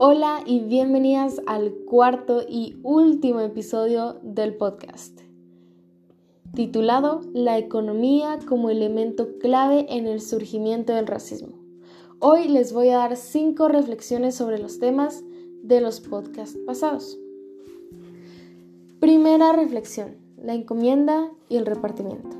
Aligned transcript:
Hola 0.00 0.44
y 0.46 0.60
bienvenidas 0.60 1.42
al 1.48 1.74
cuarto 1.84 2.42
y 2.48 2.76
último 2.84 3.40
episodio 3.40 4.20
del 4.22 4.54
podcast, 4.54 5.22
titulado 6.54 7.22
La 7.32 7.58
economía 7.58 8.38
como 8.46 8.70
elemento 8.70 9.38
clave 9.40 9.86
en 9.88 10.06
el 10.06 10.20
surgimiento 10.20 10.92
del 10.94 11.08
racismo. 11.08 11.58
Hoy 12.20 12.46
les 12.46 12.72
voy 12.72 12.90
a 12.90 12.98
dar 12.98 13.16
cinco 13.16 13.66
reflexiones 13.66 14.36
sobre 14.36 14.60
los 14.60 14.78
temas 14.78 15.24
de 15.64 15.80
los 15.80 15.98
podcasts 15.98 16.56
pasados. 16.64 17.18
Primera 19.00 19.52
reflexión, 19.52 20.16
la 20.36 20.54
encomienda 20.54 21.32
y 21.48 21.56
el 21.56 21.66
repartimiento. 21.66 22.37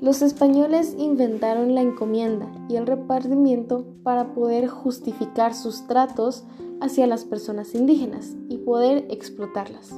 Los 0.00 0.22
españoles 0.22 0.96
inventaron 0.98 1.74
la 1.74 1.82
encomienda 1.82 2.50
y 2.70 2.76
el 2.76 2.86
repartimiento 2.86 3.84
para 4.02 4.32
poder 4.32 4.66
justificar 4.66 5.54
sus 5.54 5.86
tratos 5.86 6.44
hacia 6.80 7.06
las 7.06 7.26
personas 7.26 7.74
indígenas 7.74 8.34
y 8.48 8.56
poder 8.56 9.04
explotarlas. 9.10 9.90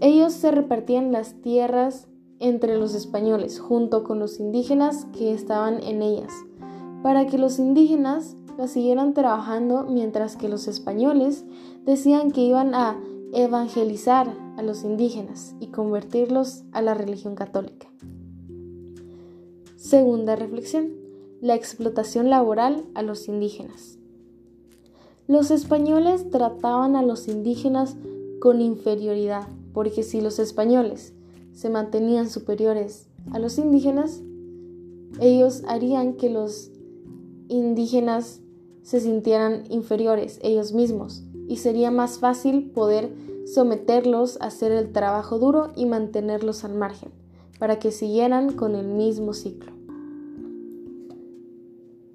Ellos 0.00 0.32
se 0.32 0.50
repartían 0.50 1.12
las 1.12 1.40
tierras 1.40 2.08
entre 2.40 2.76
los 2.78 2.96
españoles 2.96 3.60
junto 3.60 4.02
con 4.02 4.18
los 4.18 4.40
indígenas 4.40 5.06
que 5.16 5.32
estaban 5.32 5.80
en 5.84 6.02
ellas, 6.02 6.32
para 7.04 7.26
que 7.26 7.38
los 7.38 7.60
indígenas 7.60 8.34
las 8.58 8.72
siguieran 8.72 9.14
trabajando 9.14 9.84
mientras 9.88 10.36
que 10.36 10.48
los 10.48 10.66
españoles 10.66 11.44
decían 11.84 12.32
que 12.32 12.40
iban 12.40 12.74
a 12.74 13.00
evangelizar 13.32 14.34
a 14.56 14.62
los 14.62 14.82
indígenas 14.82 15.54
y 15.60 15.68
convertirlos 15.68 16.64
a 16.72 16.82
la 16.82 16.94
religión 16.94 17.36
católica. 17.36 17.86
Segunda 19.88 20.34
reflexión, 20.34 20.96
la 21.40 21.54
explotación 21.54 22.28
laboral 22.28 22.84
a 22.96 23.02
los 23.02 23.28
indígenas. 23.28 24.00
Los 25.28 25.52
españoles 25.52 26.28
trataban 26.28 26.96
a 26.96 27.04
los 27.04 27.28
indígenas 27.28 27.96
con 28.40 28.60
inferioridad, 28.60 29.46
porque 29.72 30.02
si 30.02 30.20
los 30.20 30.40
españoles 30.40 31.12
se 31.52 31.70
mantenían 31.70 32.28
superiores 32.28 33.06
a 33.30 33.38
los 33.38 33.58
indígenas, 33.58 34.22
ellos 35.20 35.62
harían 35.68 36.14
que 36.14 36.30
los 36.30 36.72
indígenas 37.46 38.40
se 38.82 38.98
sintieran 38.98 39.70
inferiores 39.70 40.40
ellos 40.42 40.72
mismos 40.72 41.22
y 41.46 41.58
sería 41.58 41.92
más 41.92 42.18
fácil 42.18 42.72
poder 42.72 43.14
someterlos 43.46 44.36
a 44.40 44.46
hacer 44.46 44.72
el 44.72 44.90
trabajo 44.90 45.38
duro 45.38 45.70
y 45.76 45.86
mantenerlos 45.86 46.64
al 46.64 46.74
margen, 46.74 47.12
para 47.60 47.78
que 47.78 47.92
siguieran 47.92 48.52
con 48.52 48.74
el 48.74 48.88
mismo 48.88 49.32
ciclo. 49.32 49.75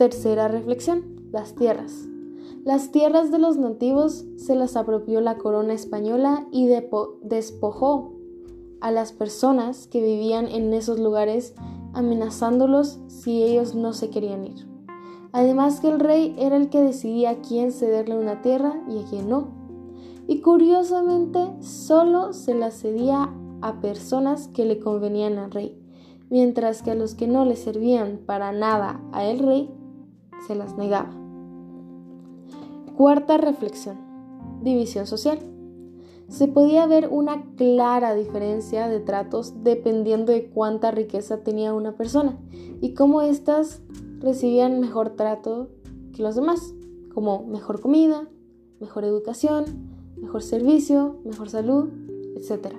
Tercera 0.02 0.48
reflexión, 0.48 1.30
las 1.32 1.54
tierras. 1.54 2.08
Las 2.66 2.92
tierras 2.92 3.30
de 3.30 3.38
los 3.38 3.58
nativos 3.58 4.26
se 4.36 4.56
las 4.56 4.76
apropió 4.76 5.22
la 5.22 5.38
corona 5.38 5.74
española 5.74 6.48
y 6.52 6.68
despojó 7.22 8.12
a 8.80 8.90
las 8.90 9.12
personas 9.12 9.86
que 9.86 10.02
vivían 10.02 10.48
en 10.48 10.74
esos 10.74 11.00
lugares 11.00 11.54
amenazándolos 11.94 13.00
si 13.10 13.44
ellos 13.44 13.76
no 13.76 13.94
se 13.94 14.10
querían 14.10 14.44
ir. 14.44 14.68
Además 15.34 15.82
que 15.82 15.90
el 15.90 16.00
rey 16.00 16.34
era 16.40 16.58
el 16.58 16.70
que 16.72 16.82
decidía 16.82 17.30
a 17.30 17.42
quién 17.44 17.72
cederle 17.72 18.18
una 18.18 18.42
tierra 18.42 18.82
y 18.90 19.04
a 19.04 19.06
quién 19.08 19.30
no. 19.30 19.50
Y 20.28 20.42
curiosamente 20.42 21.42
solo 21.60 22.34
se 22.34 22.56
la 22.56 22.72
cedía 22.72 23.32
a 23.62 23.82
personas 23.82 24.48
que 24.48 24.66
le 24.66 24.80
convenían 24.80 25.38
al 25.38 25.52
rey, 25.52 25.80
mientras 26.32 26.82
que 26.82 26.90
a 26.90 26.96
los 26.96 27.14
que 27.14 27.28
no 27.28 27.46
le 27.46 27.56
servían 27.56 28.20
para 28.26 28.52
nada 28.52 29.00
a 29.12 29.26
el 29.26 29.38
rey 29.38 29.70
se 30.48 30.56
las 30.56 30.78
negaba. 30.78 31.12
Cuarta 32.96 33.38
reflexión. 33.38 33.98
División 34.62 35.08
social. 35.08 35.40
Se 36.28 36.48
podía 36.48 36.86
ver 36.86 37.10
una 37.12 37.44
clara 37.56 38.14
diferencia 38.14 38.88
de 38.88 39.00
tratos 39.00 39.64
dependiendo 39.64 40.32
de 40.32 40.50
cuánta 40.50 40.92
riqueza 40.92 41.44
tenía 41.44 41.74
una 41.74 41.98
persona 41.98 42.38
y 42.80 42.94
cómo 42.94 43.22
éstas 43.22 43.82
recibían 44.20 44.80
mejor 44.80 45.12
trato 45.12 45.70
que 46.16 46.24
los 46.24 46.36
demás, 46.36 46.74
como 47.14 47.46
mejor 47.48 47.82
comida, 47.82 48.30
mejor 48.80 49.04
educación, 49.04 49.66
mejor 50.16 50.42
servicio, 50.42 51.20
mejor 51.26 51.50
salud, 51.50 51.90
etc. 52.38 52.76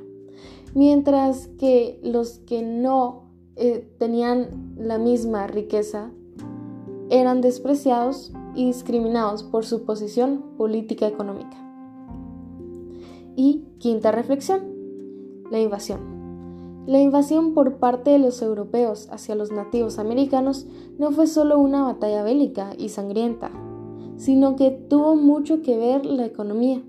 Mientras 0.75 1.49
que 1.59 2.01
los 2.03 2.39
que 2.39 2.63
no 2.63 3.25
eh, 3.57 3.87
tenían 3.99 4.75
la 4.79 4.99
misma 4.99 5.47
riqueza 5.47 6.11
eran 7.11 7.41
despreciados 7.41 8.33
y 8.55 8.67
discriminados 8.67 9.43
por 9.43 9.65
su 9.65 9.85
posición 9.85 10.43
política 10.57 11.07
económica. 11.07 11.57
Y 13.37 13.63
quinta 13.79 14.13
reflexión, 14.13 14.63
la 15.51 15.61
invasión. 15.61 16.01
La 16.87 17.01
invasión 17.01 17.55
por 17.55 17.77
parte 17.77 18.11
de 18.11 18.19
los 18.19 18.43
europeos 18.43 19.09
hacia 19.11 19.37
los 19.37 19.53
nativos 19.53 19.99
americanos 19.99 20.67
no 20.99 21.13
fue 21.13 21.27
solo 21.27 21.59
una 21.59 21.85
batalla 21.85 22.25
bélica 22.25 22.73
y 22.77 22.89
sangrienta, 22.89 23.53
sino 24.17 24.57
que 24.57 24.71
tuvo 24.71 25.15
mucho 25.15 25.63
que 25.63 25.77
ver 25.77 26.05
la 26.05 26.27
economía, 26.27 26.83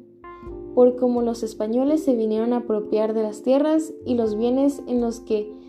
por 0.73 0.95
cómo 0.95 1.21
los 1.21 1.43
españoles 1.43 2.03
se 2.03 2.15
vinieron 2.15 2.53
a 2.53 2.57
apropiar 2.57 3.13
de 3.13 3.23
las 3.23 3.43
tierras 3.43 3.93
y 4.05 4.15
los 4.15 4.35
bienes 4.35 4.81
en 4.87 5.01
los 5.01 5.19
que 5.19 5.62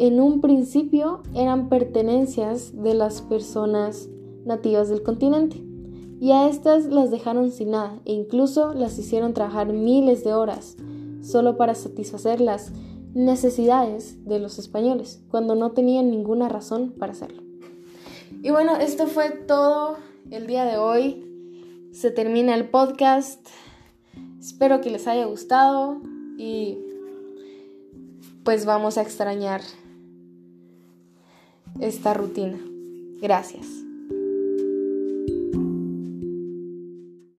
en 0.00 0.18
un 0.18 0.40
principio 0.40 1.22
eran 1.34 1.68
pertenencias 1.68 2.72
de 2.74 2.94
las 2.94 3.20
personas 3.20 4.08
nativas 4.46 4.88
del 4.88 5.02
continente, 5.02 5.62
y 6.20 6.32
a 6.32 6.48
estas 6.48 6.86
las 6.86 7.10
dejaron 7.10 7.50
sin 7.50 7.70
nada 7.70 8.00
e 8.04 8.12
incluso 8.12 8.74
las 8.74 8.98
hicieron 8.98 9.34
trabajar 9.34 9.72
miles 9.72 10.24
de 10.24 10.34
horas 10.34 10.76
solo 11.22 11.56
para 11.56 11.74
satisfacer 11.74 12.40
las 12.40 12.72
necesidades 13.14 14.24
de 14.24 14.38
los 14.38 14.58
españoles, 14.58 15.22
cuando 15.30 15.54
no 15.54 15.72
tenían 15.72 16.10
ninguna 16.10 16.48
razón 16.48 16.94
para 16.98 17.12
hacerlo. 17.12 17.42
Y 18.42 18.50
bueno, 18.50 18.76
esto 18.76 19.06
fue 19.06 19.30
todo 19.30 19.96
el 20.30 20.46
día 20.46 20.64
de 20.64 20.78
hoy. 20.78 21.26
Se 21.92 22.10
termina 22.10 22.54
el 22.54 22.70
podcast. 22.70 23.46
Espero 24.38 24.80
que 24.80 24.90
les 24.90 25.06
haya 25.06 25.26
gustado 25.26 26.00
y 26.38 26.78
pues 28.44 28.64
vamos 28.64 28.96
a 28.96 29.02
extrañar 29.02 29.60
esta 31.78 32.14
rutina. 32.14 32.58
Gracias. 33.20 33.66